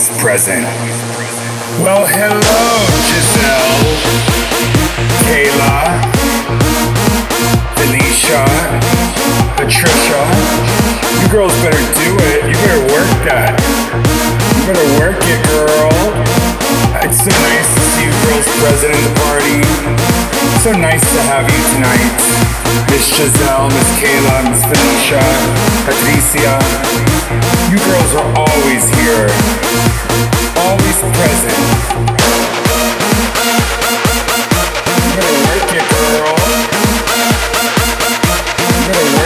always 0.00 0.22
present. 0.22 0.64
Well, 1.82 2.06
hello, 2.06 2.62
Giselle, 3.08 3.76
Kayla, 5.28 6.00
Denisha, 7.76 8.44
Patricia. 9.56 10.20
You 11.20 11.28
girls 11.28 11.52
better 11.62 11.84
do 12.00 12.16
it. 12.32 12.48
You 12.48 12.56
better 12.64 12.82
work 12.92 13.10
that. 13.28 13.52
You 14.56 14.72
better 14.72 14.88
work 14.98 15.20
it, 15.20 15.40
girl. 15.48 15.92
It's 17.02 17.18
so 17.18 17.30
nice 17.30 17.68
to 17.74 17.80
see 17.92 18.04
you 18.04 18.12
girls 18.24 18.46
present 18.60 18.94
in 18.94 19.02
the 19.04 19.14
party. 19.20 19.60
So 20.62 20.72
nice 20.72 21.00
to 21.00 21.20
have 21.28 21.44
you 21.48 21.60
tonight. 21.74 22.49
Miss 22.90 23.06
Giselle, 23.16 23.68
Miss 23.68 23.90
Kayla, 24.00 24.36
Miss 24.50 24.62
Felicia, 24.70 25.22
Patricia. 25.86 26.54
You 27.70 27.78
girls 27.78 28.12
are 28.14 28.28
always 28.36 28.84
here, 28.98 29.26
always 30.56 30.98
present. 31.16 31.58
You 35.06 35.12
better 35.16 35.42
work 35.48 35.70
it, 35.78 35.86
girl. 35.90 36.34
You 38.70 38.92
better 38.92 39.19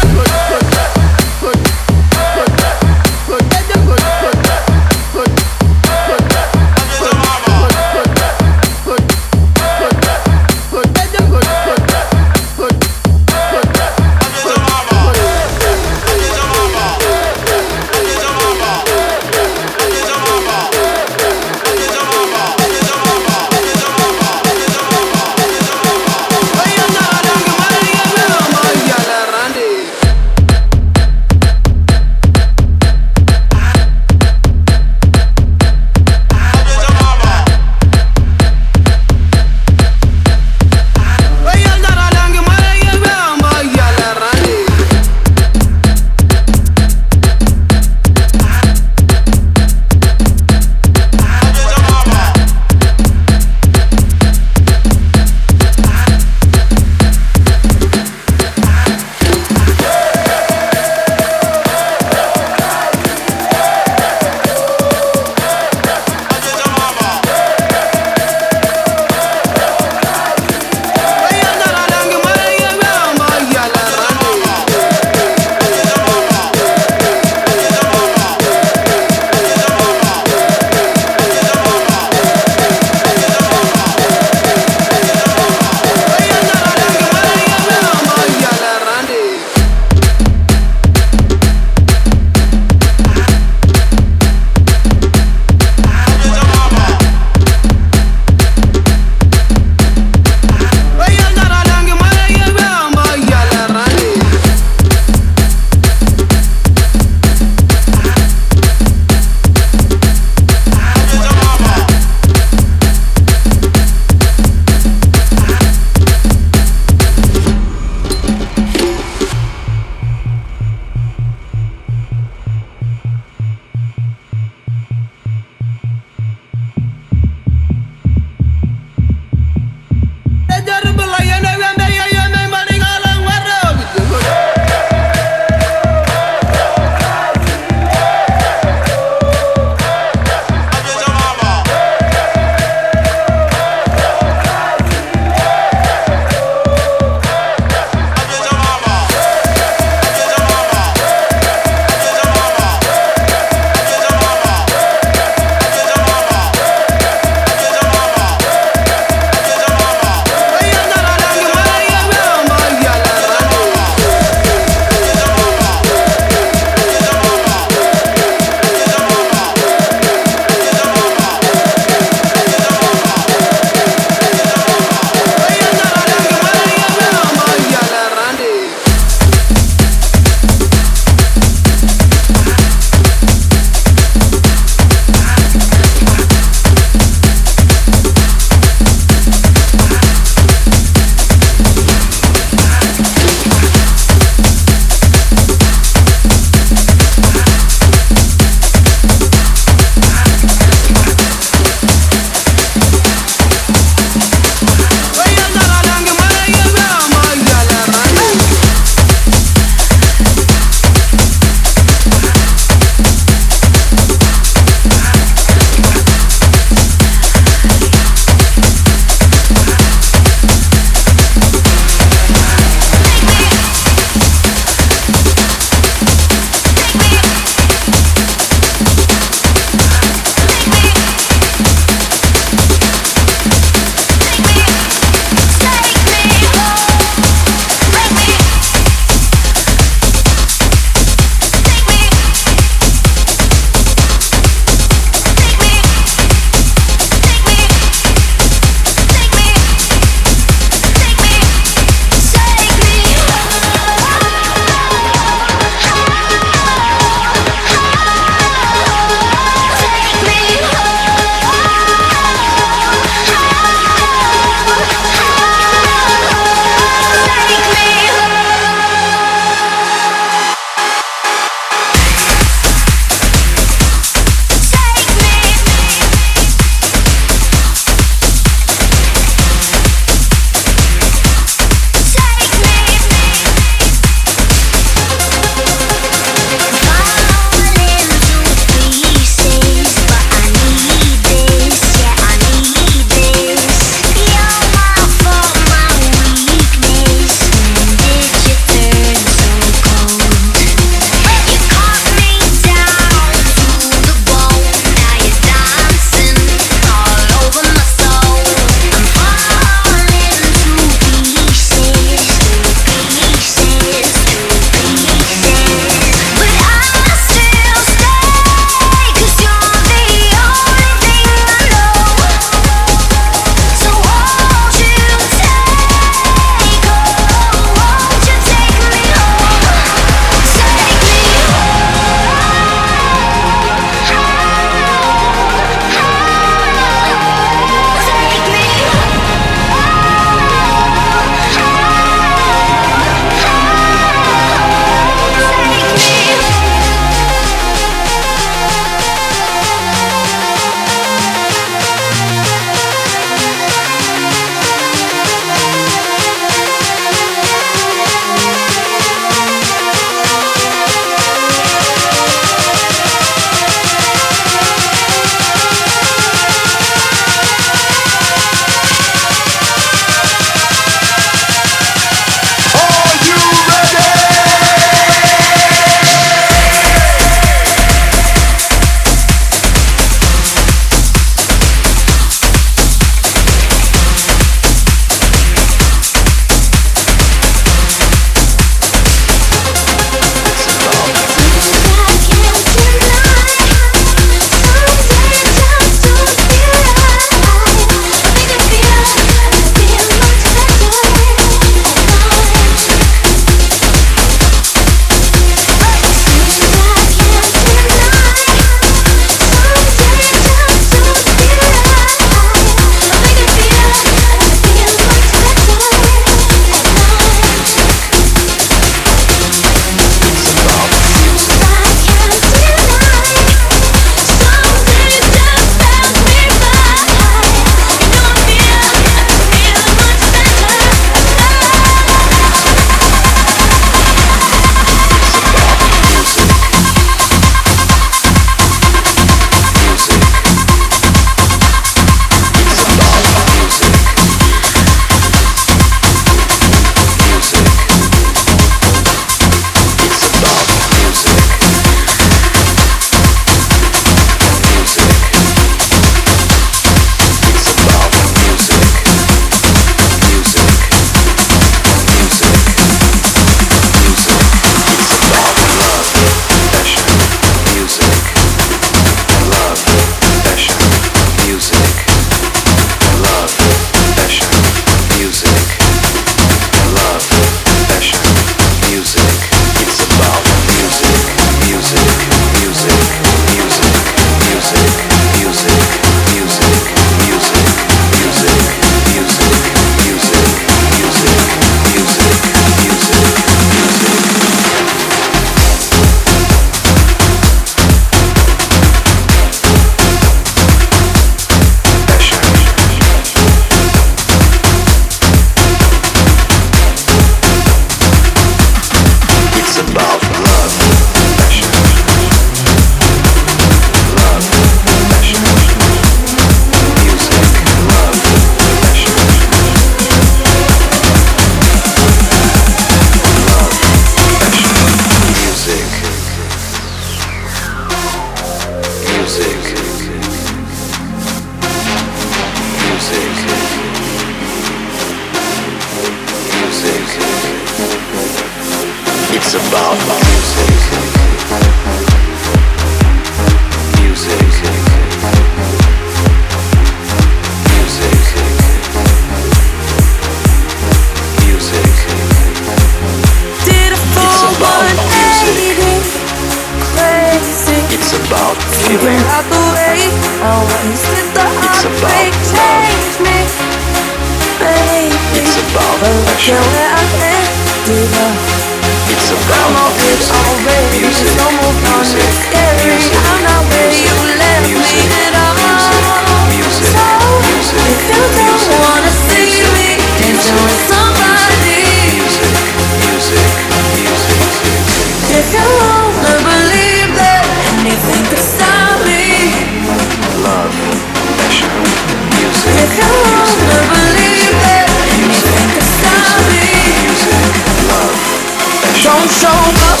Don't 599.08 599.30
show 599.30 599.48
up, 599.48 600.00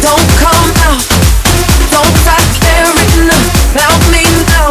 don't 0.00 0.30
come 0.38 0.70
out, 0.86 1.02
don't 1.90 2.14
stop 2.22 2.38
staring 2.54 2.94
me 2.94 3.26
now. 3.26 4.70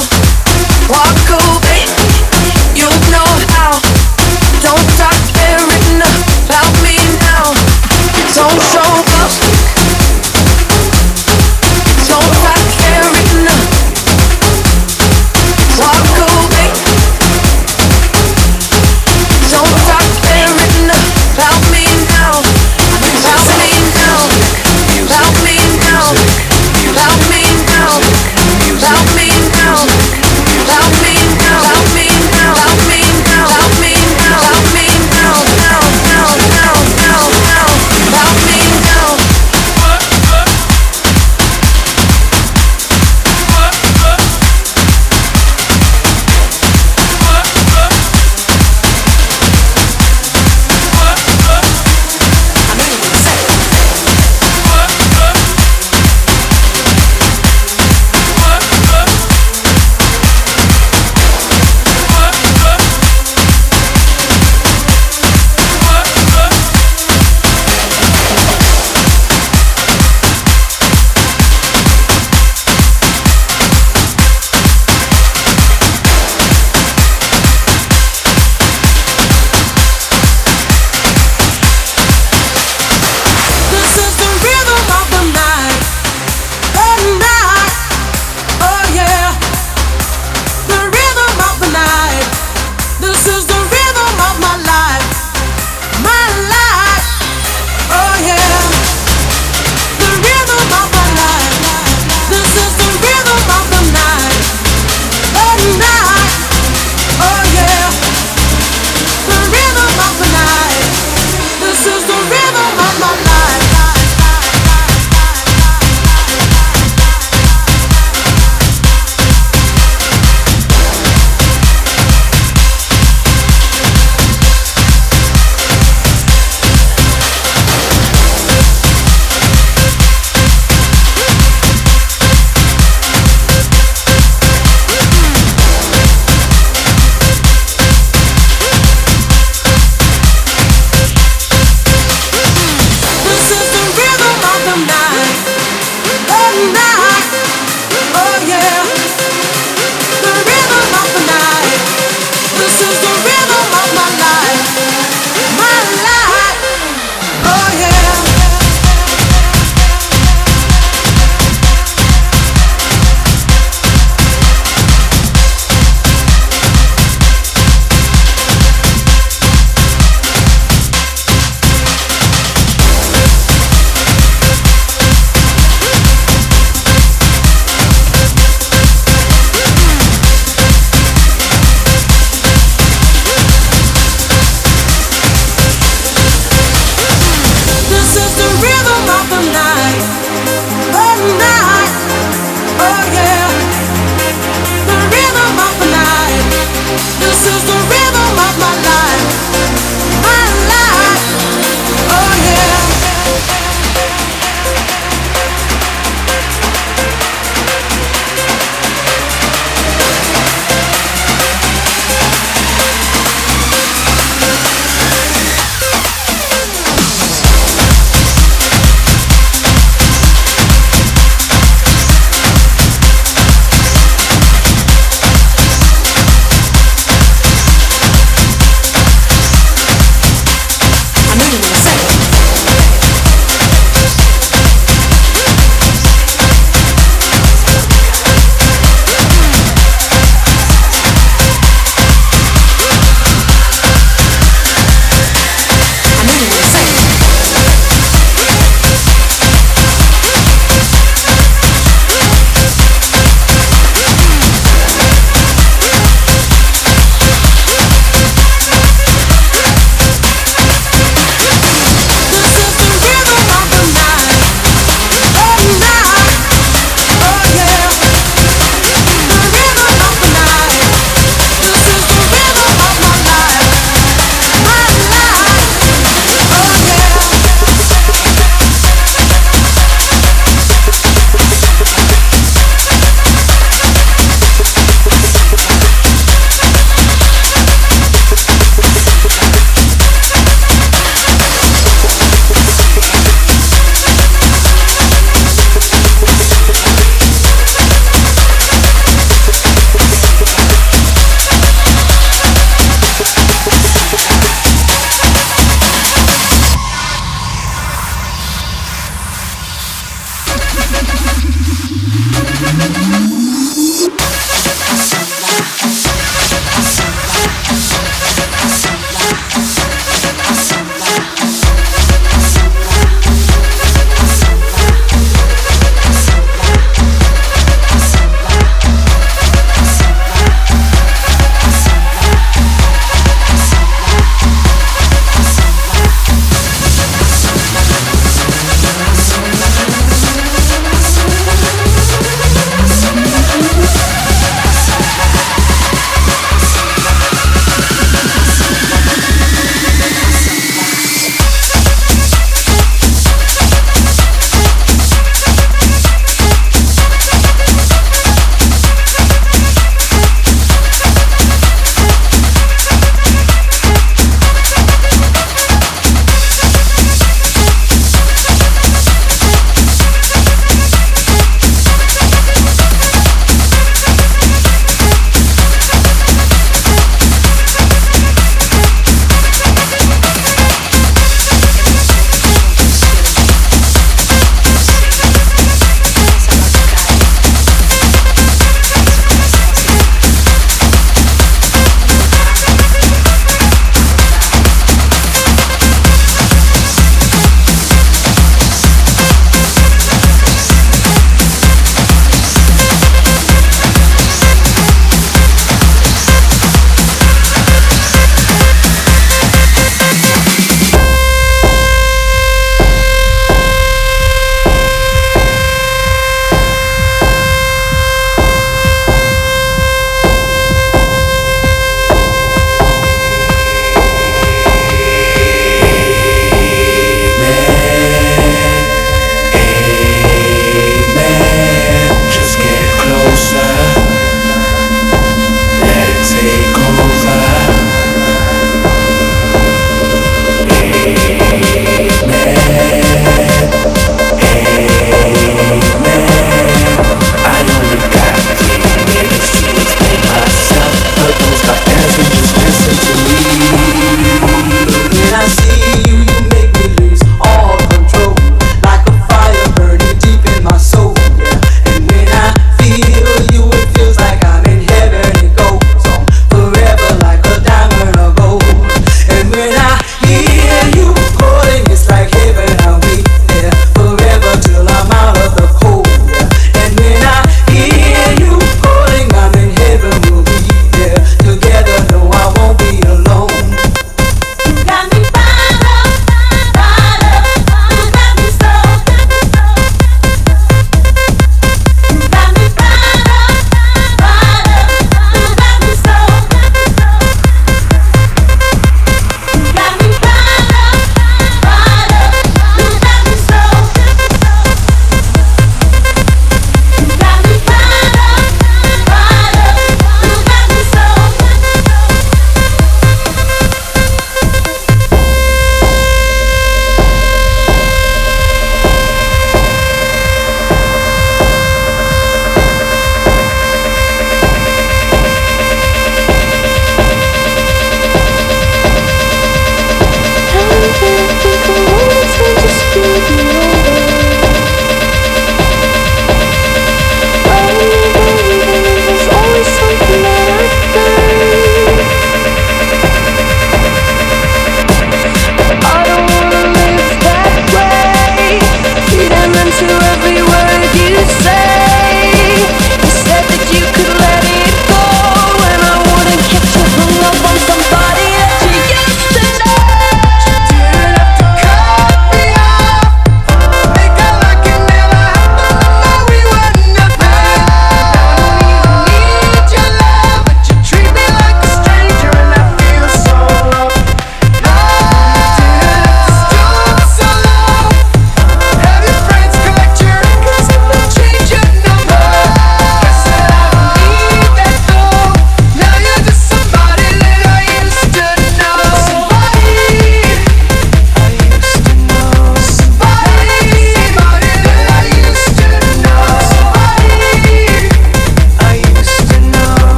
Walk 0.87 1.19
away, 1.35 1.83
you 2.79 2.87
know 3.11 3.27
how. 3.51 3.75
Don't 4.63 4.87
stop 4.95 5.19
staring 5.35 5.67
me 5.67 5.99
now. 5.99 7.51
Don't 8.33 8.61
show 8.71 9.10